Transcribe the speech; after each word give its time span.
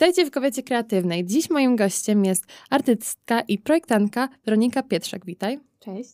Witajcie 0.00 0.26
w 0.26 0.30
Kobiecie 0.30 0.62
Kreatywnej. 0.62 1.24
Dziś 1.24 1.50
moim 1.50 1.76
gościem 1.76 2.24
jest 2.24 2.46
artystka 2.70 3.40
i 3.40 3.58
projektantka 3.58 4.28
Weronika 4.44 4.82
Pietrzak. 4.82 5.26
Witaj. 5.26 5.58
Cześć. 5.80 6.10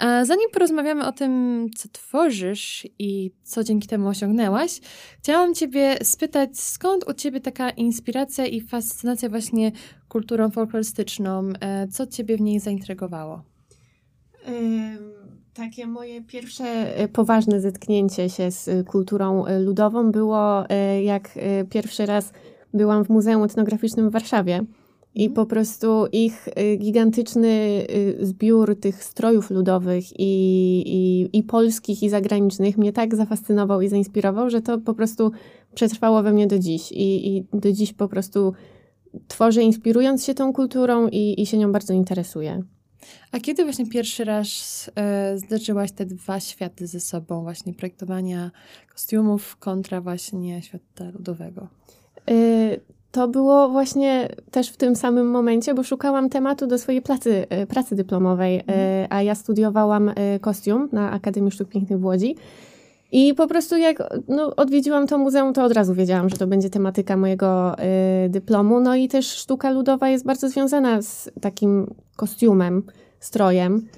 Zanim 0.00 0.50
porozmawiamy 0.52 1.06
o 1.06 1.12
tym, 1.12 1.66
co 1.76 1.88
tworzysz 1.88 2.86
i 2.98 3.30
co 3.42 3.64
dzięki 3.64 3.88
temu 3.88 4.08
osiągnęłaś, 4.08 4.80
chciałam 5.18 5.54
Ciebie 5.54 5.98
spytać, 6.02 6.60
skąd 6.60 7.08
u 7.08 7.14
Ciebie 7.14 7.40
taka 7.40 7.70
inspiracja 7.70 8.46
i 8.46 8.60
fascynacja 8.60 9.28
właśnie 9.28 9.72
kulturą 10.08 10.50
folklorystyczną? 10.50 11.52
E, 11.60 11.88
co 11.88 12.06
Ciebie 12.06 12.36
w 12.36 12.40
niej 12.40 12.60
zaintrygowało? 12.60 13.42
Takie 15.54 15.86
moje 15.86 16.22
pierwsze 16.22 16.96
e, 16.96 17.08
poważne 17.08 17.60
zetknięcie 17.60 18.30
się 18.30 18.50
z 18.50 18.88
kulturą 18.88 19.46
e, 19.46 19.58
ludową 19.58 20.12
było, 20.12 20.64
jak 21.02 21.38
pierwszy 21.70 22.06
raz 22.06 22.32
byłam 22.74 23.04
w 23.04 23.08
Muzeum 23.08 23.42
Etnograficznym 23.42 24.08
w 24.08 24.12
Warszawie. 24.12 24.64
I 25.14 25.26
mhm. 25.26 25.34
po 25.34 25.46
prostu 25.46 26.06
ich 26.12 26.48
y, 26.48 26.76
gigantyczny 26.76 27.48
y, 27.90 28.26
zbiór 28.26 28.80
tych 28.80 29.04
strojów 29.04 29.50
ludowych 29.50 30.04
i, 30.20 30.82
i, 30.86 31.28
i 31.38 31.42
polskich, 31.42 32.02
i 32.02 32.08
zagranicznych 32.08 32.78
mnie 32.78 32.92
tak 32.92 33.16
zafascynował 33.16 33.80
i 33.80 33.88
zainspirował, 33.88 34.50
że 34.50 34.62
to 34.62 34.78
po 34.78 34.94
prostu 34.94 35.32
przetrwało 35.74 36.22
we 36.22 36.32
mnie 36.32 36.46
do 36.46 36.58
dziś. 36.58 36.92
I, 36.92 37.36
i 37.36 37.46
do 37.52 37.72
dziś 37.72 37.92
po 37.92 38.08
prostu 38.08 38.52
tworzę 39.28 39.62
inspirując 39.62 40.24
się 40.24 40.34
tą 40.34 40.52
kulturą 40.52 41.08
i, 41.08 41.42
i 41.42 41.46
się 41.46 41.58
nią 41.58 41.72
bardzo 41.72 41.92
interesuję. 41.92 42.62
A 43.32 43.40
kiedy 43.40 43.64
właśnie 43.64 43.86
pierwszy 43.86 44.24
raz 44.24 44.90
e, 44.94 45.38
zderzyłaś 45.38 45.92
te 45.92 46.06
dwa 46.06 46.40
światy 46.40 46.86
ze 46.86 47.00
sobą, 47.00 47.42
właśnie 47.42 47.74
projektowania 47.74 48.50
kostiumów 48.92 49.56
kontra 49.56 50.00
właśnie 50.00 50.62
świata 50.62 51.10
ludowego? 51.10 51.68
Y, 52.30 52.80
to 53.10 53.28
było 53.28 53.68
właśnie 53.68 54.28
też 54.50 54.70
w 54.70 54.76
tym 54.76 54.96
samym 54.96 55.30
momencie, 55.30 55.74
bo 55.74 55.82
szukałam 55.82 56.28
tematu 56.28 56.66
do 56.66 56.78
swojej 56.78 57.02
pracy, 57.02 57.46
y, 57.62 57.66
pracy 57.66 57.96
dyplomowej, 57.96 58.56
y, 58.56 58.60
mhm. 58.60 59.06
a 59.10 59.22
ja 59.22 59.34
studiowałam 59.34 60.10
kostium 60.40 60.88
na 60.92 61.10
Akademii 61.10 61.50
Sztuk 61.50 61.68
Pięknych 61.68 62.00
w 62.00 62.04
Łodzi. 62.04 62.36
I 63.12 63.34
po 63.34 63.46
prostu 63.46 63.76
jak 63.76 64.02
no, 64.28 64.56
odwiedziłam 64.56 65.06
to 65.06 65.18
muzeum, 65.18 65.52
to 65.52 65.64
od 65.64 65.72
razu 65.72 65.94
wiedziałam, 65.94 66.28
że 66.28 66.36
to 66.36 66.46
będzie 66.46 66.70
tematyka 66.70 67.16
mojego 67.16 67.76
y, 68.26 68.28
dyplomu. 68.28 68.80
No 68.80 68.96
i 68.96 69.08
też 69.08 69.26
sztuka 69.26 69.70
ludowa 69.70 70.08
jest 70.08 70.24
bardzo 70.24 70.48
związana 70.48 71.02
z 71.02 71.30
takim 71.40 71.94
kostiumem, 72.16 72.82
strojem. 73.20 73.88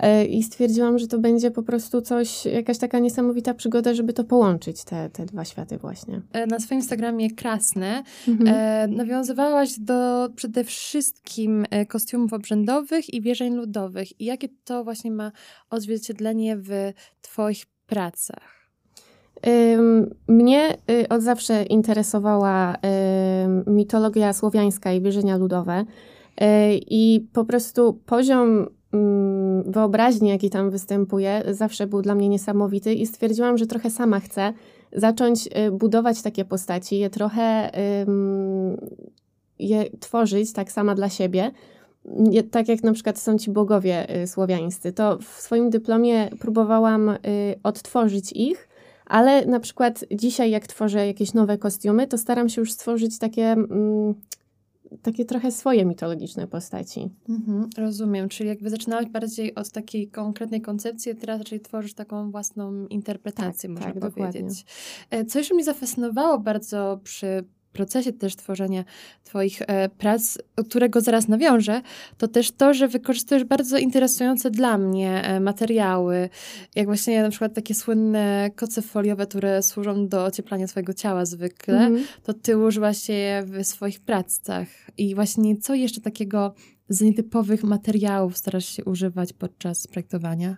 E, 0.00 0.24
I 0.24 0.42
stwierdziłam, 0.42 0.98
że 0.98 1.06
to 1.06 1.18
będzie 1.18 1.50
po 1.50 1.62
prostu 1.62 2.02
coś, 2.02 2.44
jakaś 2.44 2.78
taka 2.78 2.98
niesamowita 2.98 3.54
przygoda, 3.54 3.94
żeby 3.94 4.12
to 4.12 4.24
połączyć, 4.24 4.84
te, 4.84 5.10
te 5.10 5.26
dwa 5.26 5.44
światy 5.44 5.78
właśnie. 5.78 6.22
E, 6.32 6.46
na 6.46 6.60
swoim 6.60 6.80
Instagramie 6.80 7.30
Krasne 7.30 8.02
mhm. 8.28 8.48
e, 8.48 8.88
nawiązywałaś 8.96 9.78
do 9.78 10.28
przede 10.36 10.64
wszystkim 10.64 11.64
e, 11.70 11.86
kostiumów 11.86 12.32
obrzędowych 12.32 13.14
i 13.14 13.20
wierzeń 13.20 13.54
ludowych. 13.54 14.20
I 14.20 14.24
jakie 14.24 14.48
to 14.64 14.84
właśnie 14.84 15.10
ma 15.10 15.32
odzwierciedlenie 15.70 16.56
w 16.56 16.92
twoich 17.22 17.66
pracach? 17.86 18.60
Mnie 20.28 20.76
y, 20.90 21.08
od 21.08 21.22
zawsze 21.22 21.62
interesowała 21.62 22.76
mitologia 23.66 24.32
słowiańska 24.32 24.92
i 24.92 25.00
wierzenia 25.00 25.36
ludowe. 25.36 25.84
I 26.90 27.26
po 27.32 27.44
prostu 27.44 28.00
poziom 28.06 28.66
wyobraźni, 29.66 30.28
jaki 30.28 30.50
tam 30.50 30.70
występuje, 30.70 31.42
zawsze 31.50 31.86
był 31.86 32.02
dla 32.02 32.14
mnie 32.14 32.28
niesamowity 32.28 32.94
i 32.94 33.06
stwierdziłam, 33.06 33.58
że 33.58 33.66
trochę 33.66 33.90
sama 33.90 34.20
chcę 34.20 34.52
zacząć 34.92 35.46
y, 35.46 35.70
budować 35.70 36.22
takie 36.22 36.44
postaci, 36.44 36.98
je 36.98 37.10
trochę 37.10 37.70
je 39.60 39.84
tworzyć 40.00 40.52
tak 40.52 40.72
sama 40.72 40.94
dla 40.94 41.08
siebie. 41.08 41.50
Tak 42.50 42.68
jak 42.68 42.82
na 42.82 42.92
przykład 42.92 43.18
są 43.18 43.38
ci 43.38 43.50
bogowie 43.50 44.22
y, 44.22 44.26
słowiańscy, 44.26 44.92
to 44.92 45.18
w 45.18 45.40
swoim 45.40 45.70
dyplomie 45.70 46.30
próbowałam 46.40 47.08
y, 47.08 47.16
odtworzyć 47.62 48.32
ich, 48.32 48.68
ale 49.06 49.46
na 49.46 49.60
przykład 49.60 50.04
dzisiaj, 50.14 50.50
jak 50.50 50.66
tworzę 50.66 51.06
jakieś 51.06 51.34
nowe 51.34 51.58
kostiumy, 51.58 52.06
to 52.06 52.18
staram 52.18 52.48
się 52.48 52.60
już 52.60 52.72
stworzyć 52.72 53.18
takie 53.18 53.46
mm, 53.52 54.14
takie 55.02 55.24
trochę 55.24 55.50
swoje 55.50 55.84
mitologiczne 55.84 56.46
postaci. 56.46 57.10
Mhm, 57.28 57.68
rozumiem, 57.78 58.28
czyli 58.28 58.48
jakby 58.48 58.70
zaczynałeś 58.70 59.08
bardziej 59.08 59.54
od 59.54 59.70
takiej 59.70 60.08
konkretnej 60.08 60.60
koncepcji, 60.60 61.12
a 61.12 61.14
teraz 61.14 61.38
raczej 61.38 61.60
tworzysz 61.60 61.94
taką 61.94 62.30
własną 62.30 62.86
interpretację, 62.86 63.74
tak, 63.74 63.78
można 63.78 64.00
tak, 64.00 64.12
powiedzieć. 64.12 64.64
Dokładnie. 64.64 65.30
Co 65.30 65.38
jeszcze 65.38 65.54
mi 65.54 65.64
zafascynowało 65.64 66.38
bardzo 66.38 67.00
przy 67.04 67.44
procesie 67.72 68.12
też 68.12 68.36
tworzenia 68.36 68.84
Twoich 69.24 69.62
e, 69.62 69.88
prac, 69.88 70.38
którego 70.68 71.00
zaraz 71.00 71.28
nawiążę, 71.28 71.82
to 72.18 72.28
też 72.28 72.50
to, 72.50 72.74
że 72.74 72.88
wykorzystujesz 72.88 73.44
bardzo 73.44 73.78
interesujące 73.78 74.50
dla 74.50 74.78
mnie 74.78 75.22
e, 75.24 75.40
materiały, 75.40 76.28
jak 76.74 76.86
właśnie 76.86 77.22
na 77.22 77.30
przykład 77.30 77.54
takie 77.54 77.74
słynne 77.74 78.50
koce 78.56 78.82
foliowe, 78.82 79.26
które 79.26 79.62
służą 79.62 80.08
do 80.08 80.24
ocieplania 80.24 80.66
swojego 80.66 80.94
ciała 80.94 81.24
zwykle, 81.24 81.78
mm. 81.78 82.04
to 82.24 82.34
Ty 82.34 82.58
użyłaś 82.58 83.08
je 83.08 83.44
w 83.46 83.66
swoich 83.66 84.00
pracach. 84.00 84.68
I 84.98 85.14
właśnie 85.14 85.56
co 85.56 85.74
jeszcze 85.74 86.00
takiego 86.00 86.54
z 86.88 87.00
nietypowych 87.00 87.64
materiałów 87.64 88.36
starasz 88.36 88.66
się 88.66 88.84
używać 88.84 89.32
podczas 89.32 89.86
projektowania? 89.86 90.56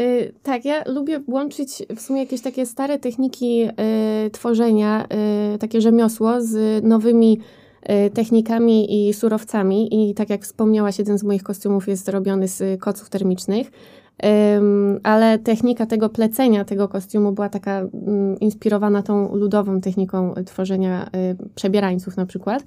Y, 0.00 0.32
tak, 0.42 0.64
ja 0.64 0.82
lubię 0.86 1.20
łączyć 1.28 1.82
w 1.96 2.00
sumie 2.00 2.20
jakieś 2.20 2.40
takie 2.40 2.66
stare 2.66 2.98
techniki 2.98 3.64
y, 3.64 4.30
tworzenia, 4.30 5.06
y, 5.54 5.58
takie 5.58 5.80
rzemiosło 5.80 6.40
z 6.40 6.84
nowymi 6.84 7.40
technikami 8.14 9.08
i 9.08 9.14
surowcami. 9.14 10.10
I 10.10 10.14
tak 10.14 10.30
jak 10.30 10.42
wspomniałaś, 10.42 10.98
jeden 10.98 11.18
z 11.18 11.22
moich 11.22 11.42
kostiumów 11.42 11.88
jest 11.88 12.04
zrobiony 12.04 12.48
z 12.48 12.80
koców 12.80 13.10
termicznych. 13.10 13.70
ale 15.02 15.38
technika 15.38 15.86
tego 15.86 16.08
plecenia 16.08 16.64
tego 16.64 16.88
kostiumu 16.88 17.32
była 17.32 17.48
taka 17.48 17.78
mm, 17.80 18.40
inspirowana 18.40 19.02
tą 19.02 19.34
ludową 19.36 19.80
techniką 19.80 20.34
tworzenia 20.46 21.10
przebierańców 21.54 22.16
na 22.16 22.26
przykład. 22.26 22.64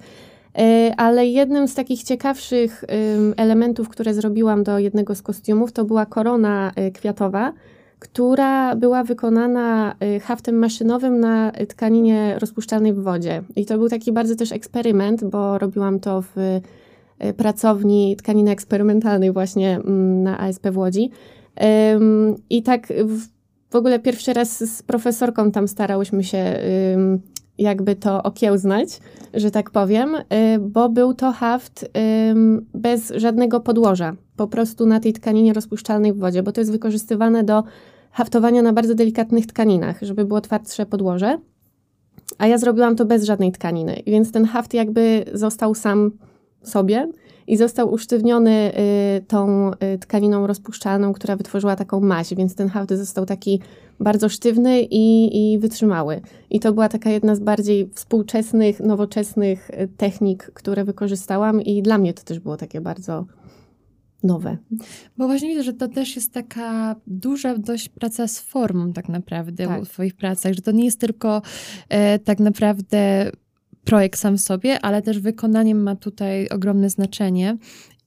E, 0.58 0.94
ale 0.96 1.26
jednym 1.26 1.68
z 1.68 1.74
takich 1.74 2.02
ciekawszych 2.02 2.84
elementów, 3.36 3.88
które 3.88 4.14
zrobiłam 4.14 4.64
do 4.64 4.78
jednego 4.78 5.14
z 5.14 5.22
kostiumów, 5.22 5.72
to 5.72 5.84
była 5.84 6.06
korona 6.06 6.72
e, 6.76 6.90
kwiatowa, 6.90 7.52
która 7.98 8.76
była 8.76 9.04
wykonana 9.04 9.94
e, 10.00 10.20
haftem 10.20 10.58
maszynowym 10.58 11.20
na 11.20 11.52
tkaninie 11.68 12.38
rozpuszczalnej 12.38 12.92
w 12.92 13.02
wodzie. 13.02 13.42
I 13.56 13.66
to 13.66 13.78
był 13.78 13.88
taki 13.88 14.12
bardzo 14.12 14.36
też 14.36 14.52
eksperyment, 14.52 15.24
bo 15.24 15.58
robiłam 15.58 16.00
to 16.00 16.22
w 16.22 16.60
pracowni 17.36 18.16
tkaniny 18.16 18.50
eksperymentalnej 18.50 19.32
właśnie 19.32 19.80
na 20.24 20.38
ASP 20.38 20.66
w 20.70 20.78
Łodzi. 20.78 21.10
I 22.50 22.62
tak 22.62 22.92
w 23.70 23.76
ogóle 23.76 23.98
pierwszy 23.98 24.32
raz 24.32 24.76
z 24.76 24.82
profesorką 24.82 25.50
tam 25.50 25.68
starałyśmy 25.68 26.24
się 26.24 26.58
jakby 27.60 27.96
to 27.96 28.22
okiełznać, 28.22 29.00
że 29.34 29.50
tak 29.50 29.70
powiem, 29.70 30.14
y, 30.14 30.22
bo 30.60 30.88
był 30.88 31.14
to 31.14 31.32
haft 31.32 31.90
bez 32.74 33.12
żadnego 33.16 33.60
podłoża, 33.60 34.16
po 34.36 34.46
prostu 34.46 34.86
na 34.86 35.00
tej 35.00 35.12
tkaninie 35.12 35.52
rozpuszczalnej 35.52 36.12
w 36.12 36.18
wodzie, 36.18 36.42
bo 36.42 36.52
to 36.52 36.60
jest 36.60 36.72
wykorzystywane 36.72 37.44
do 37.44 37.64
haftowania 38.10 38.62
na 38.62 38.72
bardzo 38.72 38.94
delikatnych 38.94 39.46
tkaninach, 39.46 39.98
żeby 40.02 40.24
było 40.24 40.40
twardsze 40.40 40.86
podłoże. 40.86 41.38
A 42.38 42.46
ja 42.46 42.58
zrobiłam 42.58 42.96
to 42.96 43.04
bez 43.04 43.24
żadnej 43.24 43.52
tkaniny, 43.52 44.02
więc 44.06 44.32
ten 44.32 44.44
haft 44.44 44.74
jakby 44.74 45.24
został 45.32 45.74
sam 45.74 46.10
sobie 46.62 47.08
i 47.50 47.56
został 47.56 47.92
usztywniony 47.92 48.72
y, 49.18 49.24
tą 49.26 49.70
y, 49.94 49.98
tkaniną 49.98 50.46
rozpuszczalną, 50.46 51.12
która 51.12 51.36
wytworzyła 51.36 51.76
taką 51.76 52.00
maź, 52.00 52.34
więc 52.34 52.54
ten 52.54 52.68
haft 52.68 52.90
został 52.90 53.26
taki 53.26 53.60
bardzo 54.00 54.28
sztywny 54.28 54.82
i, 54.82 55.36
i 55.52 55.58
wytrzymały. 55.58 56.20
I 56.50 56.60
to 56.60 56.72
była 56.72 56.88
taka 56.88 57.10
jedna 57.10 57.34
z 57.34 57.40
bardziej 57.40 57.90
współczesnych, 57.94 58.80
nowoczesnych 58.80 59.70
y, 59.70 59.88
technik, 59.96 60.50
które 60.54 60.84
wykorzystałam 60.84 61.62
i 61.62 61.82
dla 61.82 61.98
mnie 61.98 62.14
to 62.14 62.22
też 62.22 62.38
było 62.38 62.56
takie 62.56 62.80
bardzo 62.80 63.26
nowe. 64.22 64.56
Bo 65.16 65.26
właśnie 65.26 65.48
widzę, 65.48 65.62
że 65.62 65.72
to 65.72 65.88
też 65.88 66.16
jest 66.16 66.32
taka 66.32 66.96
duża 67.06 67.58
dość 67.58 67.88
praca 67.88 68.28
z 68.28 68.40
formą 68.40 68.92
tak 68.92 69.08
naprawdę 69.08 69.66
tak. 69.66 69.84
w 69.84 69.88
Twoich 69.88 70.14
pracach, 70.14 70.52
że 70.52 70.62
to 70.62 70.70
nie 70.70 70.84
jest 70.84 71.00
tylko 71.00 71.42
e, 71.88 72.18
tak 72.18 72.40
naprawdę 72.40 73.30
projekt 73.84 74.18
sam 74.20 74.36
w 74.36 74.40
sobie, 74.40 74.80
ale 74.80 75.02
też 75.02 75.20
wykonanie 75.20 75.74
ma 75.74 75.96
tutaj 75.96 76.48
ogromne 76.48 76.90
znaczenie. 76.90 77.56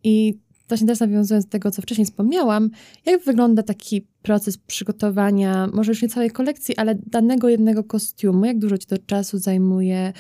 I 0.04 0.40
właśnie 0.68 0.88
też 0.88 1.00
nawiązując 1.00 1.46
do 1.46 1.52
tego, 1.52 1.72
co 1.72 1.82
wcześniej 1.82 2.06
wspomniałam, 2.06 2.70
jak 3.06 3.24
wygląda 3.24 3.64
taki 3.64 4.08
proces 4.22 4.58
przygotowania, 4.58 5.70
może 5.74 5.92
już 5.92 6.02
nie 6.02 6.10
całej 6.10 6.32
kolekcji, 6.32 6.78
ale 6.78 6.96
danego 6.96 7.50
jednego 7.50 7.84
kostiumu? 7.84 8.46
Jak 8.46 8.60
dużo 8.60 8.78
ci 8.78 8.88
to 8.88 8.98
czasu 8.98 9.38
zajmuje 9.38 10.14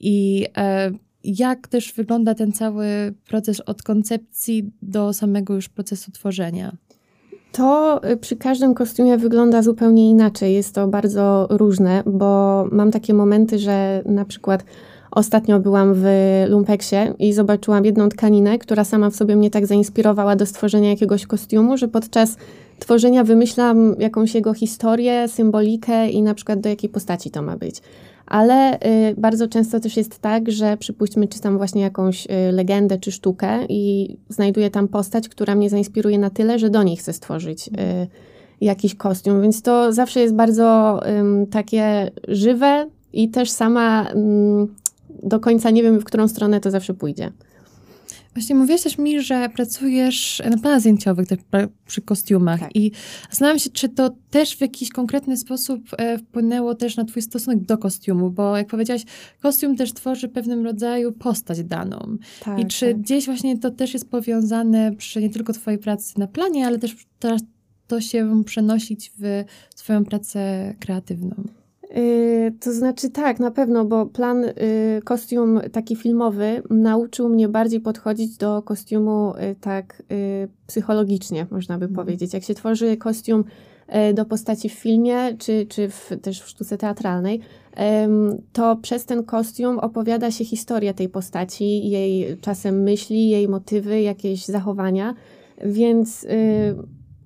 i 0.00 0.46
e, 0.56 0.90
jak 1.24 1.68
też 1.68 1.92
wygląda 1.92 2.34
ten 2.34 2.52
cały 2.52 2.86
proces 3.28 3.60
od 3.60 3.82
koncepcji 3.82 4.72
do 4.82 5.12
samego 5.12 5.54
już 5.54 5.68
procesu 5.68 6.12
tworzenia? 6.12 6.76
To 7.52 8.00
y, 8.10 8.16
przy 8.16 8.36
każdym 8.36 8.74
kostiumie 8.74 9.18
wygląda 9.18 9.62
zupełnie 9.62 10.10
inaczej. 10.10 10.54
Jest 10.54 10.74
to 10.74 10.88
bardzo 10.88 11.46
różne, 11.50 12.02
bo 12.06 12.64
mam 12.72 12.90
takie 12.90 13.14
momenty, 13.14 13.58
że 13.58 14.02
na 14.06 14.24
przykład 14.24 14.64
Ostatnio 15.10 15.60
byłam 15.60 15.94
w 15.94 16.04
Lumpeksie 16.48 16.96
i 17.18 17.32
zobaczyłam 17.32 17.84
jedną 17.84 18.08
tkaninę, 18.08 18.58
która 18.58 18.84
sama 18.84 19.10
w 19.10 19.16
sobie 19.16 19.36
mnie 19.36 19.50
tak 19.50 19.66
zainspirowała 19.66 20.36
do 20.36 20.46
stworzenia 20.46 20.90
jakiegoś 20.90 21.26
kostiumu, 21.26 21.76
że 21.76 21.88
podczas 21.88 22.36
tworzenia 22.78 23.24
wymyślam 23.24 23.94
jakąś 23.98 24.34
jego 24.34 24.54
historię, 24.54 25.28
symbolikę 25.28 26.10
i 26.10 26.22
na 26.22 26.34
przykład 26.34 26.60
do 26.60 26.68
jakiej 26.68 26.90
postaci 26.90 27.30
to 27.30 27.42
ma 27.42 27.56
być. 27.56 27.82
Ale 28.26 28.74
y, 28.74 29.14
bardzo 29.18 29.48
często 29.48 29.80
też 29.80 29.96
jest 29.96 30.18
tak, 30.18 30.50
że 30.50 30.76
przypuśćmy, 30.76 31.28
czytam 31.28 31.56
właśnie 31.56 31.82
jakąś 31.82 32.26
y, 32.26 32.52
legendę 32.52 32.98
czy 32.98 33.12
sztukę 33.12 33.66
i 33.68 34.16
znajduję 34.28 34.70
tam 34.70 34.88
postać, 34.88 35.28
która 35.28 35.54
mnie 35.54 35.70
zainspiruje 35.70 36.18
na 36.18 36.30
tyle, 36.30 36.58
że 36.58 36.70
do 36.70 36.82
niej 36.82 36.96
chcę 36.96 37.12
stworzyć 37.12 37.68
y, 37.68 37.70
jakiś 38.60 38.94
kostium. 38.94 39.42
Więc 39.42 39.62
to 39.62 39.92
zawsze 39.92 40.20
jest 40.20 40.34
bardzo 40.34 41.00
takie 41.50 42.10
żywe 42.28 42.86
i 43.12 43.28
też 43.28 43.50
sama 43.50 44.06
do 45.22 45.40
końca 45.40 45.70
nie 45.70 45.82
wiem, 45.82 46.00
w 46.00 46.04
którą 46.04 46.28
stronę 46.28 46.60
to 46.60 46.70
zawsze 46.70 46.94
pójdzie. 46.94 47.32
Właśnie 48.34 48.54
mówiłaś 48.54 48.82
też 48.82 48.98
mi, 48.98 49.22
że 49.22 49.48
pracujesz 49.54 50.42
na 50.50 50.58
planach 50.58 50.80
zdjęciowych 50.80 51.28
też 51.28 51.38
przy 51.86 52.02
kostiumach 52.02 52.60
tak. 52.60 52.76
i 52.76 52.92
zastanawiam 53.30 53.58
się, 53.58 53.70
czy 53.70 53.88
to 53.88 54.10
też 54.30 54.56
w 54.56 54.60
jakiś 54.60 54.90
konkretny 54.90 55.36
sposób 55.36 55.80
e, 55.98 56.18
wpłynęło 56.18 56.74
też 56.74 56.96
na 56.96 57.04
twój 57.04 57.22
stosunek 57.22 57.60
do 57.60 57.78
kostiumu, 57.78 58.30
bo 58.30 58.56
jak 58.56 58.66
powiedziałaś, 58.66 59.04
kostium 59.42 59.76
też 59.76 59.92
tworzy 59.92 60.28
pewnym 60.28 60.64
rodzaju 60.64 61.12
postać 61.12 61.64
daną. 61.64 62.16
Tak, 62.44 62.58
I 62.58 62.66
czy 62.66 62.86
tak. 62.86 63.00
gdzieś 63.00 63.26
właśnie 63.26 63.58
to 63.58 63.70
też 63.70 63.94
jest 63.94 64.10
powiązane 64.10 64.92
przy 64.96 65.22
nie 65.22 65.30
tylko 65.30 65.52
twojej 65.52 65.78
pracy 65.78 66.18
na 66.18 66.26
planie, 66.26 66.66
ale 66.66 66.78
też 66.78 66.96
teraz 67.18 67.42
to 67.86 68.00
się 68.00 68.42
przenosić 68.44 69.12
w 69.18 69.44
twoją 69.76 70.04
pracę 70.04 70.74
kreatywną? 70.80 71.59
Y, 71.96 72.52
to 72.60 72.72
znaczy 72.72 73.10
tak, 73.10 73.40
na 73.40 73.50
pewno, 73.50 73.84
bo 73.84 74.06
plan, 74.06 74.44
y, 74.44 74.54
kostium 75.04 75.60
taki 75.72 75.96
filmowy 75.96 76.62
nauczył 76.70 77.28
mnie 77.28 77.48
bardziej 77.48 77.80
podchodzić 77.80 78.36
do 78.36 78.62
kostiumu 78.62 79.32
y, 79.36 79.56
tak 79.60 80.02
psychologicznie, 80.66 81.46
można 81.50 81.78
by 81.78 81.84
mhm. 81.84 82.04
powiedzieć. 82.06 82.34
Jak 82.34 82.42
się 82.42 82.54
tworzy 82.54 82.96
kostium 82.96 83.44
do 84.14 84.24
postaci 84.24 84.68
w 84.68 84.72
filmie, 84.72 85.36
czy, 85.38 85.66
czy 85.66 85.88
w, 85.88 86.10
też 86.22 86.42
w 86.42 86.48
sztuce 86.48 86.78
teatralnej, 86.78 87.40
to 88.52 88.76
przez 88.76 89.04
ten 89.04 89.24
kostium 89.24 89.78
opowiada 89.78 90.30
się 90.30 90.44
historia 90.44 90.92
tej 90.92 91.08
postaci, 91.08 91.90
jej 91.90 92.38
czasem 92.40 92.82
myśli, 92.82 93.28
jej 93.28 93.48
motywy, 93.48 94.00
jakieś 94.00 94.44
zachowania, 94.44 95.14
więc 95.64 96.26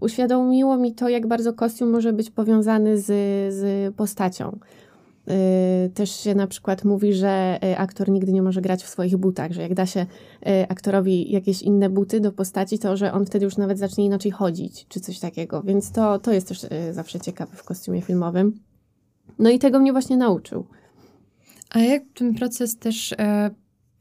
uświadomiło 0.05 0.77
mi 0.77 0.95
to, 0.95 1.09
jak 1.09 1.27
bardzo 1.27 1.53
kostium 1.53 1.91
może 1.91 2.12
być 2.12 2.31
powiązany 2.31 2.99
z, 2.99 3.06
z 3.55 3.95
postacią. 3.95 4.59
Y, 5.87 5.91
też 5.91 6.21
się 6.21 6.35
na 6.35 6.47
przykład 6.47 6.85
mówi, 6.85 7.15
że 7.15 7.59
y, 7.65 7.79
aktor 7.79 8.11
nigdy 8.11 8.33
nie 8.33 8.43
może 8.43 8.61
grać 8.61 8.83
w 8.85 8.89
swoich 8.89 9.17
butach, 9.17 9.53
że 9.53 9.62
jak 9.62 9.75
da 9.75 9.87
się 9.87 10.01
y, 10.01 10.69
aktorowi 10.69 11.33
jakieś 11.33 11.62
inne 11.62 11.91
buty 11.91 12.21
do 12.21 12.33
postaci, 12.33 12.79
to 12.79 12.97
że 12.97 13.12
on 13.12 13.27
wtedy 13.27 13.45
już 13.45 13.56
nawet 13.56 13.79
zacznie 13.79 14.05
inaczej 14.05 14.31
chodzić, 14.31 14.87
czy 14.89 15.01
coś 15.01 15.19
takiego. 15.19 15.62
Więc 15.62 15.93
to, 15.93 16.19
to 16.19 16.33
jest 16.33 16.49
też 16.49 16.67
zawsze 16.91 17.21
ciekawe 17.21 17.56
w 17.56 17.65
kostiumie 17.65 18.03
filmowym. 18.03 18.61
No 19.39 19.51
i 19.51 19.59
tego 19.59 19.79
mnie 19.79 19.93
właśnie 19.93 20.17
nauczył. 20.17 20.67
A 21.71 21.79
jak 21.79 22.03
ten 22.15 22.35
proces 22.35 22.79
też 22.79 23.12
e, 23.12 23.51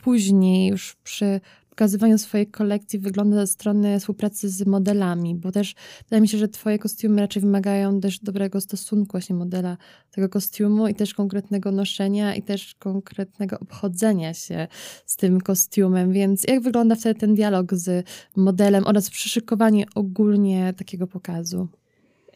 później, 0.03 0.69
już 0.69 0.95
przy 1.03 1.41
pokazywaniu 1.73 2.17
swojej 2.17 2.47
kolekcji 2.47 2.99
wygląda 2.99 3.35
ze 3.37 3.47
strony 3.47 3.99
współpracy 3.99 4.49
z 4.49 4.65
modelami, 4.65 5.35
bo 5.35 5.51
też 5.51 5.75
wydaje 6.03 6.21
mi 6.21 6.27
się, 6.27 6.37
że 6.37 6.47
twoje 6.47 6.79
kostiumy 6.79 7.21
raczej 7.21 7.41
wymagają 7.41 8.01
też 8.01 8.19
dobrego 8.19 8.61
stosunku 8.61 9.11
właśnie 9.11 9.35
modela 9.35 9.77
tego 10.11 10.29
kostiumu 10.29 10.87
i 10.87 10.95
też 10.95 11.13
konkretnego 11.13 11.71
noszenia 11.71 12.35
i 12.35 12.41
też 12.41 12.75
konkretnego 12.75 13.59
obchodzenia 13.59 14.33
się 14.33 14.67
z 15.05 15.17
tym 15.17 15.41
kostiumem, 15.41 16.11
więc 16.11 16.43
jak 16.47 16.61
wygląda 16.61 16.95
wtedy 16.95 17.19
ten 17.19 17.35
dialog 17.35 17.73
z 17.73 18.07
modelem 18.35 18.83
oraz 18.87 19.09
przyszykowanie 19.09 19.85
ogólnie 19.95 20.73
takiego 20.77 21.07
pokazu? 21.07 21.67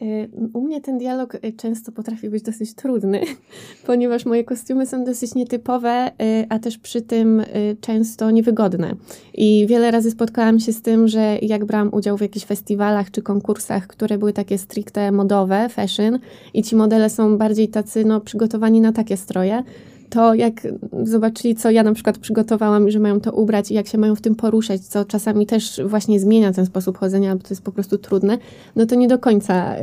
Y, 0.02 0.28
u 0.52 0.60
mnie 0.60 0.80
ten 0.80 0.98
dialog 0.98 1.34
y, 1.34 1.52
często 1.52 1.92
potrafi 1.92 2.30
być 2.30 2.42
dosyć 2.42 2.74
trudny, 2.74 3.20
ponieważ 3.86 4.26
moje 4.26 4.44
kostiumy 4.44 4.86
są 4.86 5.04
dosyć 5.04 5.34
nietypowe, 5.34 6.10
y, 6.22 6.46
a 6.48 6.58
też 6.58 6.78
przy 6.78 7.02
tym 7.02 7.42
często 7.80 8.30
niewygodne. 8.30 8.94
I 9.34 9.66
wiele 9.68 9.90
razy 9.90 10.10
spotkałam 10.10 10.60
się 10.60 10.72
z 10.72 10.82
tym, 10.82 11.08
że 11.08 11.38
jak 11.42 11.64
brałam 11.64 11.94
udział 11.94 12.16
w 12.16 12.20
jakichś 12.20 12.46
festiwalach 12.46 13.10
czy 13.10 13.22
konkursach, 13.22 13.86
które 13.86 14.18
były 14.18 14.32
takie 14.32 14.58
stricte 14.58 15.12
modowe, 15.12 15.68
fashion, 15.68 16.18
i 16.54 16.62
ci 16.62 16.76
modele 16.76 17.10
są 17.10 17.38
bardziej 17.38 17.68
tacy 17.68 18.04
no, 18.04 18.20
przygotowani 18.20 18.80
na 18.80 18.92
takie 18.92 19.16
stroje, 19.16 19.62
to 20.10 20.34
jak 20.34 20.68
zobaczyli, 21.02 21.54
co 21.54 21.70
ja 21.70 21.82
na 21.82 21.94
przykład 21.94 22.18
przygotowałam 22.18 22.88
i 22.88 22.90
że 22.90 22.98
mają 22.98 23.20
to 23.20 23.32
ubrać 23.32 23.70
i 23.70 23.74
jak 23.74 23.86
się 23.86 23.98
mają 23.98 24.14
w 24.14 24.20
tym 24.20 24.34
poruszać, 24.34 24.80
co 24.80 25.04
czasami 25.04 25.46
też 25.46 25.80
właśnie 25.84 26.20
zmienia 26.20 26.52
ten 26.52 26.66
sposób 26.66 26.98
chodzenia, 26.98 27.36
bo 27.36 27.42
to 27.42 27.48
jest 27.50 27.62
po 27.62 27.72
prostu 27.72 27.98
trudne, 27.98 28.38
no 28.76 28.86
to 28.86 28.94
nie 28.94 29.08
do 29.08 29.18
końca 29.18 29.76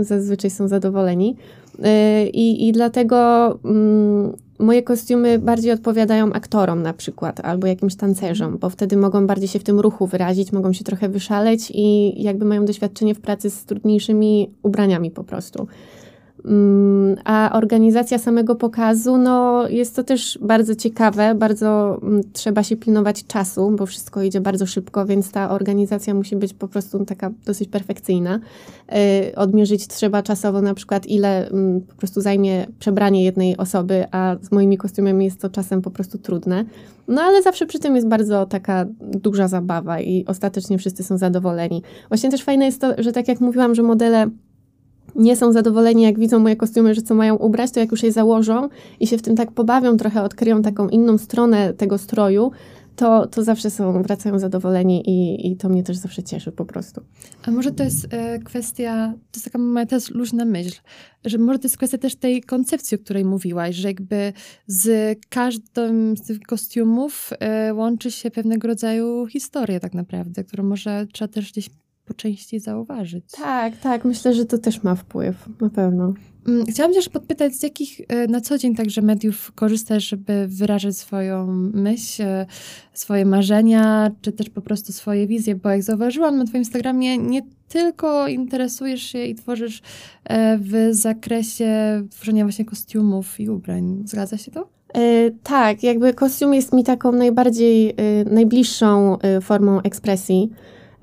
y, 0.00 0.04
zazwyczaj 0.04 0.50
są 0.50 0.68
zadowoleni. 0.68 1.36
Y, 1.78 2.28
I, 2.28 2.68
I 2.68 2.72
dlatego 2.72 3.48
mm, 3.64 4.32
moje 4.58 4.82
kostiumy 4.82 5.38
bardziej 5.38 5.72
odpowiadają 5.72 6.32
aktorom 6.32 6.82
na 6.82 6.92
przykład, 6.92 7.40
albo 7.40 7.66
jakimś 7.66 7.96
tancerzom, 7.96 8.58
bo 8.58 8.70
wtedy 8.70 8.96
mogą 8.96 9.26
bardziej 9.26 9.48
się 9.48 9.58
w 9.58 9.64
tym 9.64 9.80
ruchu 9.80 10.06
wyrazić, 10.06 10.52
mogą 10.52 10.72
się 10.72 10.84
trochę 10.84 11.08
wyszaleć 11.08 11.72
i 11.74 12.14
jakby 12.22 12.44
mają 12.44 12.64
doświadczenie 12.64 13.14
w 13.14 13.20
pracy 13.20 13.50
z 13.50 13.64
trudniejszymi 13.64 14.50
ubraniami 14.62 15.10
po 15.10 15.24
prostu. 15.24 15.66
Mm, 16.44 17.16
a 17.24 17.50
organizacja 17.52 18.18
samego 18.18 18.54
pokazu, 18.54 19.16
no 19.16 19.68
jest 19.68 19.96
to 19.96 20.04
też 20.04 20.38
bardzo 20.42 20.74
ciekawe, 20.74 21.34
bardzo 21.34 21.98
mm, 22.02 22.22
trzeba 22.32 22.62
się 22.62 22.76
pilnować 22.76 23.26
czasu, 23.26 23.70
bo 23.70 23.86
wszystko 23.86 24.22
idzie 24.22 24.40
bardzo 24.40 24.66
szybko, 24.66 25.06
więc 25.06 25.32
ta 25.32 25.50
organizacja 25.50 26.14
musi 26.14 26.36
być 26.36 26.54
po 26.54 26.68
prostu 26.68 27.04
taka 27.04 27.30
dosyć 27.46 27.68
perfekcyjna. 27.68 28.40
Y, 29.30 29.36
odmierzyć 29.36 29.86
trzeba 29.86 30.22
czasowo 30.22 30.62
na 30.62 30.74
przykład 30.74 31.06
ile 31.06 31.48
mm, 31.48 31.80
po 31.80 31.94
prostu 31.94 32.20
zajmie 32.20 32.66
przebranie 32.78 33.24
jednej 33.24 33.56
osoby, 33.56 34.04
a 34.10 34.36
z 34.42 34.52
moimi 34.52 34.76
kostiumami 34.76 35.24
jest 35.24 35.40
to 35.40 35.48
czasem 35.48 35.82
po 35.82 35.90
prostu 35.90 36.18
trudne. 36.18 36.64
No 37.08 37.22
ale 37.22 37.42
zawsze 37.42 37.66
przy 37.66 37.78
tym 37.78 37.96
jest 37.96 38.08
bardzo 38.08 38.46
taka 38.46 38.86
duża 39.00 39.48
zabawa 39.48 40.00
i 40.00 40.24
ostatecznie 40.26 40.78
wszyscy 40.78 41.04
są 41.04 41.18
zadowoleni. 41.18 41.82
Właśnie 42.08 42.30
też 42.30 42.42
fajne 42.42 42.64
jest 42.64 42.80
to, 42.80 42.92
że 42.98 43.12
tak 43.12 43.28
jak 43.28 43.40
mówiłam, 43.40 43.74
że 43.74 43.82
modele 43.82 44.30
nie 45.14 45.36
są 45.36 45.52
zadowoleni, 45.52 46.02
jak 46.02 46.18
widzą 46.18 46.38
moje 46.38 46.56
kostiumy, 46.56 46.94
że 46.94 47.02
co 47.02 47.14
mają 47.14 47.36
ubrać, 47.36 47.70
to 47.70 47.80
jak 47.80 47.90
już 47.90 48.02
je 48.02 48.12
założą 48.12 48.68
i 49.00 49.06
się 49.06 49.18
w 49.18 49.22
tym 49.22 49.36
tak 49.36 49.52
pobawią, 49.52 49.96
trochę 49.96 50.22
odkryją 50.22 50.62
taką 50.62 50.88
inną 50.88 51.18
stronę 51.18 51.74
tego 51.74 51.98
stroju, 51.98 52.50
to, 53.00 53.26
to 53.26 53.42
zawsze 53.42 53.70
są, 53.70 54.02
wracają 54.02 54.38
zadowoleni 54.38 55.10
i, 55.10 55.50
i 55.52 55.56
to 55.56 55.68
mnie 55.68 55.82
też 55.82 55.96
zawsze 55.96 56.22
cieszy 56.22 56.52
po 56.52 56.64
prostu. 56.64 57.00
A 57.46 57.50
może 57.50 57.72
to 57.72 57.84
jest 57.84 58.06
e, 58.10 58.38
kwestia, 58.38 59.12
to 59.14 59.36
jest 59.38 59.44
taka 59.44 59.58
moja 59.58 59.86
też 59.86 60.10
luźna 60.10 60.44
myśl, 60.44 60.80
że 61.24 61.38
może 61.38 61.58
to 61.58 61.64
jest 61.64 61.76
kwestia 61.76 61.98
też 61.98 62.16
tej 62.16 62.42
koncepcji, 62.42 62.94
o 62.94 62.98
której 62.98 63.24
mówiłaś, 63.24 63.76
że 63.76 63.88
jakby 63.88 64.32
z 64.66 65.18
każdym 65.28 66.16
z 66.16 66.22
tych 66.22 66.40
kostiumów 66.40 67.30
e, 67.40 67.74
łączy 67.74 68.10
się 68.10 68.30
pewnego 68.30 68.68
rodzaju 68.68 69.26
historia 69.26 69.80
tak 69.80 69.94
naprawdę, 69.94 70.44
którą 70.44 70.64
może 70.64 71.06
trzeba 71.12 71.28
też 71.28 71.52
gdzieś 71.52 71.70
po 72.10 72.14
części 72.14 72.60
zauważyć. 72.60 73.24
Tak, 73.30 73.76
tak, 73.76 74.04
myślę, 74.04 74.34
że 74.34 74.44
to 74.44 74.58
też 74.58 74.82
ma 74.82 74.94
wpływ, 74.94 75.48
na 75.60 75.70
pewno. 75.70 76.14
Mm, 76.48 76.66
chciałam 76.66 76.92
też 76.92 77.08
podpytać, 77.08 77.54
z 77.54 77.62
jakich 77.62 78.00
e, 78.08 78.26
na 78.26 78.40
co 78.40 78.58
dzień 78.58 78.74
także 78.74 79.02
mediów 79.02 79.52
korzystasz, 79.52 80.08
żeby 80.08 80.46
wyrażać 80.48 80.96
swoją 80.96 81.46
myśl, 81.74 82.22
e, 82.22 82.46
swoje 82.92 83.26
marzenia, 83.26 84.10
czy 84.20 84.32
też 84.32 84.50
po 84.50 84.60
prostu 84.60 84.92
swoje 84.92 85.26
wizje, 85.26 85.54
bo 85.54 85.68
jak 85.68 85.82
zauważyłam 85.82 86.36
na 86.36 86.44
twoim 86.44 86.60
Instagramie, 86.60 87.18
nie 87.18 87.42
tylko 87.68 88.28
interesujesz 88.28 89.02
się 89.02 89.24
i 89.24 89.34
tworzysz 89.34 89.82
e, 90.24 90.58
w 90.58 90.88
zakresie 90.90 92.02
tworzenia 92.10 92.44
właśnie 92.44 92.64
kostiumów 92.64 93.40
i 93.40 93.48
ubrań. 93.48 94.02
Zgadza 94.04 94.36
się 94.36 94.50
to? 94.50 94.68
tak, 95.42 95.82
jakby 95.82 96.14
kostium 96.14 96.54
jest 96.54 96.72
mi 96.72 96.84
taką 96.84 97.12
najbardziej, 97.12 97.94
najbliższą 98.30 99.18
formą 99.42 99.80
ekspresji. 99.80 100.50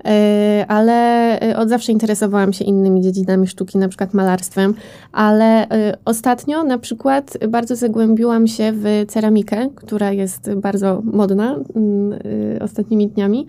E, 0.04 0.64
ale 0.68 0.94
e, 1.40 1.56
od 1.56 1.68
zawsze 1.68 1.92
interesowałam 1.92 2.52
się 2.52 2.64
innymi 2.64 3.00
dziedzinami 3.00 3.46
sztuki, 3.46 3.78
na 3.78 3.88
przykład 3.88 4.14
malarstwem, 4.14 4.74
ale 5.12 5.68
e, 5.68 5.96
ostatnio 6.04 6.64
na 6.64 6.78
przykład 6.78 7.38
bardzo 7.48 7.76
zagłębiłam 7.76 8.46
się 8.46 8.72
w 8.72 9.04
ceramikę, 9.08 9.68
która 9.74 10.12
jest 10.12 10.54
bardzo 10.54 11.02
modna 11.04 11.58
mm, 11.76 12.18
ostatnimi 12.60 13.08
dniami 13.08 13.46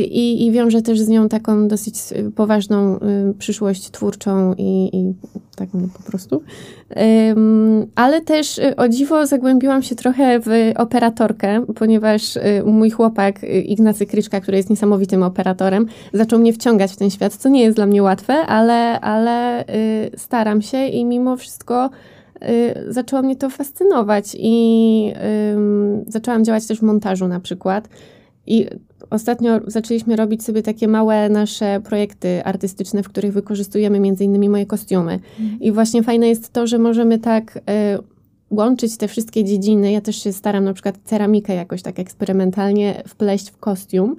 i, 0.00 0.46
i 0.46 0.52
wiąże 0.52 0.82
też 0.82 1.00
z 1.00 1.08
nią 1.08 1.28
taką 1.28 1.68
dosyć 1.68 1.94
poważną 2.36 2.98
przyszłość 3.38 3.90
twórczą 3.90 4.54
i, 4.58 4.96
i 4.96 5.14
taką 5.56 5.88
po 5.96 6.10
prostu. 6.10 6.42
Ale 7.94 8.20
też 8.20 8.60
o 8.76 8.88
dziwo 8.88 9.26
zagłębiłam 9.26 9.82
się 9.82 9.94
trochę 9.94 10.40
w 10.40 10.72
operatorkę, 10.76 11.64
ponieważ 11.74 12.38
mój 12.64 12.90
chłopak 12.90 13.42
Ignacy 13.64 14.06
Kryczka, 14.06 14.40
który 14.40 14.56
jest 14.56 14.70
niesamowitym 14.70 15.22
operatorem, 15.22 15.57
zaczął 16.12 16.38
mnie 16.38 16.52
wciągać 16.52 16.92
w 16.92 16.96
ten 16.96 17.10
świat, 17.10 17.36
co 17.36 17.48
nie 17.48 17.62
jest 17.62 17.76
dla 17.76 17.86
mnie 17.86 18.02
łatwe, 18.02 18.34
ale, 18.34 19.00
ale 19.00 19.62
y, 19.62 20.10
staram 20.16 20.62
się 20.62 20.86
i 20.86 21.04
mimo 21.04 21.36
wszystko 21.36 21.90
y, 22.42 22.92
zaczęło 22.92 23.22
mnie 23.22 23.36
to 23.36 23.50
fascynować 23.50 24.36
i 24.38 25.12
y, 26.06 26.10
zaczęłam 26.12 26.44
działać 26.44 26.66
też 26.66 26.78
w 26.78 26.82
montażu 26.82 27.28
na 27.28 27.40
przykład. 27.40 27.88
I 28.46 28.66
ostatnio 29.10 29.60
zaczęliśmy 29.66 30.16
robić 30.16 30.44
sobie 30.44 30.62
takie 30.62 30.88
małe 30.88 31.28
nasze 31.28 31.80
projekty 31.84 32.44
artystyczne, 32.44 33.02
w 33.02 33.08
których 33.08 33.32
wykorzystujemy 33.32 34.00
między 34.00 34.24
innymi 34.24 34.48
moje 34.48 34.66
kostiumy. 34.66 35.12
Mhm. 35.40 35.60
I 35.60 35.72
właśnie 35.72 36.02
fajne 36.02 36.28
jest 36.28 36.52
to, 36.52 36.66
że 36.66 36.78
możemy 36.78 37.18
tak 37.18 37.56
y, 37.56 37.60
łączyć 38.50 38.96
te 38.96 39.08
wszystkie 39.08 39.44
dziedziny. 39.44 39.92
Ja 39.92 40.00
też 40.00 40.22
się 40.22 40.32
staram 40.32 40.64
na 40.64 40.72
przykład 40.72 40.98
ceramikę 41.04 41.54
jakoś 41.54 41.82
tak 41.82 41.98
eksperymentalnie 41.98 43.02
wpleść 43.08 43.50
w 43.50 43.58
kostium, 43.58 44.16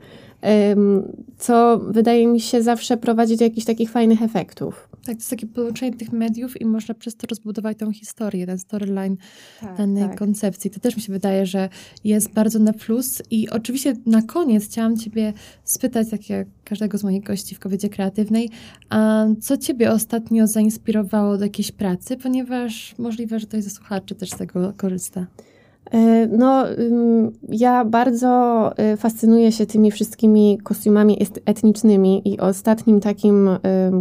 co 1.38 1.80
wydaje 1.80 2.28
mi 2.28 2.40
się 2.40 2.62
zawsze 2.62 2.98
prowadzić 2.98 3.38
do 3.38 3.44
jakichś 3.44 3.66
takich 3.66 3.92
fajnych 3.92 4.22
efektów. 4.22 4.90
Tak, 4.92 5.06
to 5.06 5.12
jest 5.12 5.30
takie 5.30 5.48
połączenie 5.48 5.98
tych 5.98 6.12
mediów 6.12 6.62
i 6.62 6.66
można 6.66 6.94
przez 6.94 7.16
to 7.16 7.28
rozbudować 7.28 7.78
tą 7.78 7.92
historię, 7.92 8.46
ten 8.46 8.58
storyline 8.58 9.18
tak, 9.62 9.78
danej 9.78 10.04
tak. 10.04 10.20
koncepcji. 10.20 10.72
To 10.72 10.80
też 10.80 10.96
mi 10.96 11.02
się 11.02 11.14
wydaje, 11.14 11.46
że 11.46 11.70
jest 12.04 12.34
bardzo 12.34 12.60
na 12.60 12.74
plus. 12.74 13.22
I 13.32 13.50
oczywiście 13.50 13.96
na 14.06 14.22
koniec 14.22 14.66
chciałam 14.66 14.98
Ciebie 14.98 15.34
spytać, 15.64 16.10
tak 16.10 16.30
jak 16.30 16.48
każdego 16.64 16.98
z 16.98 17.04
moich 17.04 17.24
gości 17.24 17.56
w 17.56 17.60
kobiecie 17.60 17.90
kreatywnej, 17.90 18.50
a 18.90 19.26
co 19.42 19.58
Ciebie 19.58 19.92
ostatnio 19.92 20.48
zainspirowało 20.48 21.38
do 21.38 21.44
jakiejś 21.44 21.72
pracy, 21.72 22.18
ponieważ 22.18 22.96
możliwe, 22.98 23.40
że 23.40 23.48
ktoś 23.48 23.64
ze 23.64 23.70
słuchaczy 23.70 24.16
też 24.16 24.30
z 24.30 24.38
tego 24.38 24.74
korzysta. 24.78 25.28
E, 25.92 26.28
no, 26.28 26.66
ja 27.50 27.86
bardzo 27.86 28.72
y, 28.94 28.98
fascynuję 28.98 29.52
się 29.52 29.66
tymi 29.66 29.92
wszystkimi 29.92 30.58
kostiumami 30.64 31.18
etnicznymi 31.46 32.22
i 32.26 32.40
ostatnim 32.40 33.00
takim 33.00 33.50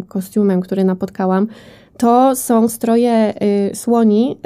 kostiumem, 0.09 0.61
który 0.61 0.85
napotkałam, 0.85 1.47
to 1.99 2.37
są 2.37 2.69
stroje 2.69 3.35
y, 3.71 3.75
słoni 3.75 4.39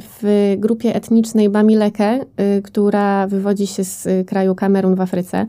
w 0.00 0.54
grupie 0.58 0.94
etnicznej 0.94 1.48
Bamileke, 1.48 2.20
y, 2.58 2.62
która 2.62 3.26
wywodzi 3.26 3.66
się 3.66 3.84
z 3.84 4.28
kraju 4.28 4.54
Kamerun 4.54 4.94
w 4.94 5.00
Afryce. 5.00 5.46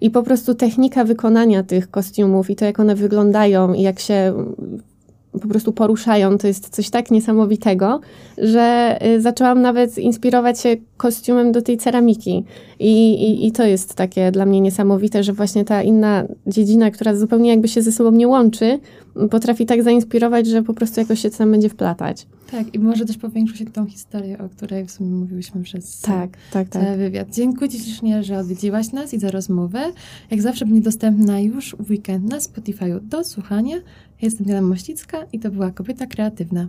I 0.00 0.10
po 0.10 0.22
prostu 0.22 0.54
technika 0.54 1.04
wykonania 1.04 1.62
tych 1.62 1.90
kostiumów 1.90 2.50
i 2.50 2.56
to, 2.56 2.64
jak 2.64 2.80
one 2.80 2.94
wyglądają 2.94 3.72
i 3.72 3.82
jak 3.82 3.98
się 3.98 4.34
po 5.42 5.48
prostu 5.48 5.72
poruszają. 5.72 6.38
To 6.38 6.46
jest 6.46 6.68
coś 6.68 6.90
tak 6.90 7.10
niesamowitego, 7.10 8.00
że 8.38 8.98
y, 9.06 9.20
zaczęłam 9.20 9.62
nawet 9.62 9.98
inspirować 9.98 10.60
się 10.60 10.76
kostiumem 10.96 11.52
do 11.52 11.62
tej 11.62 11.76
ceramiki. 11.76 12.44
I, 12.78 13.12
i, 13.12 13.46
I 13.46 13.52
to 13.52 13.64
jest 13.64 13.94
takie 13.94 14.32
dla 14.32 14.46
mnie 14.46 14.60
niesamowite, 14.60 15.22
że 15.22 15.32
właśnie 15.32 15.64
ta 15.64 15.82
inna 15.82 16.24
dziedzina, 16.46 16.90
która 16.90 17.14
zupełnie 17.14 17.50
jakby 17.50 17.68
się 17.68 17.82
ze 17.82 17.92
sobą 17.92 18.10
nie 18.10 18.28
łączy, 18.28 18.78
potrafi 19.30 19.66
tak 19.66 19.82
zainspirować, 19.82 20.46
że 20.46 20.62
po 20.62 20.74
prostu 20.74 21.00
jakoś 21.00 21.20
się 21.20 21.30
tam 21.30 21.50
będzie 21.50 21.68
wplatać. 21.68 22.26
Tak, 22.50 22.74
i 22.74 22.78
może 22.78 23.04
też 23.04 23.16
powiększyć 23.18 23.68
tą 23.72 23.86
historię, 23.86 24.38
o 24.38 24.48
której 24.48 24.86
w 24.86 24.90
sumie 24.90 25.10
mówiłyśmy 25.10 25.62
przez 25.62 26.00
tak, 26.00 26.30
tak, 26.52 26.68
tak. 26.68 26.82
cały 26.82 26.96
wywiad. 26.96 27.28
Dziękuję 27.30 27.70
Ci 27.70 27.78
ślicznie, 27.78 28.22
że 28.22 28.38
odwiedziłaś 28.38 28.92
nas 28.92 29.14
i 29.14 29.18
za 29.18 29.30
rozmowę. 29.30 29.92
Jak 30.30 30.42
zawsze 30.42 30.64
będzie 30.66 30.80
dostępna 30.80 31.40
już 31.40 31.76
w 31.78 31.90
weekend 31.90 32.30
na 32.30 32.40
Spotify 32.40 33.00
do 33.02 33.24
słuchania. 33.24 33.76
Jestem 34.22 34.46
Diana 34.46 34.66
Mościcka 34.66 35.26
i 35.32 35.38
to 35.38 35.50
była 35.50 35.70
Kobieta 35.70 36.06
Kreatywna. 36.06 36.68